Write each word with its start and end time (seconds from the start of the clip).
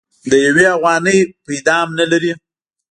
د 0.29 0.31
يوې 0.45 0.65
اوغانۍ 0.75 1.19
پيدام 1.47 1.87
نه 1.99 2.05
لري. 2.11 2.31